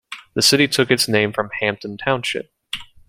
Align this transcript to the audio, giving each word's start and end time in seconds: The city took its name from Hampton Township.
The 0.33 0.41
city 0.41 0.67
took 0.67 0.89
its 0.89 1.07
name 1.07 1.31
from 1.31 1.51
Hampton 1.59 1.95
Township. 1.95 2.51